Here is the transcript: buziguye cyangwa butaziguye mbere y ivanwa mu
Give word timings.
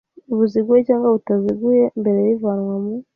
buziguye 0.37 0.81
cyangwa 0.87 1.07
butaziguye 1.15 1.83
mbere 2.01 2.19
y 2.27 2.31
ivanwa 2.35 2.75
mu 2.83 2.93